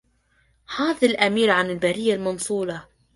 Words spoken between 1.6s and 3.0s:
البرية منصلا